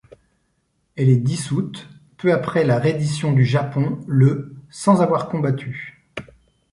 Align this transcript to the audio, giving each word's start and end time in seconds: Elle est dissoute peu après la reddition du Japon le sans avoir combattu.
Elle 0.95 1.09
est 1.09 1.17
dissoute 1.17 1.87
peu 2.17 2.33
après 2.33 2.63
la 2.63 2.79
reddition 2.79 3.33
du 3.33 3.45
Japon 3.45 3.99
le 4.07 4.55
sans 4.71 5.03
avoir 5.03 5.29
combattu. 5.29 6.01